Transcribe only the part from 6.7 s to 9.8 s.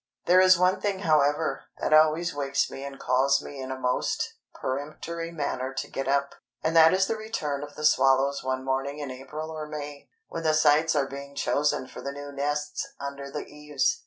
that is the return of the swallows one morning in April or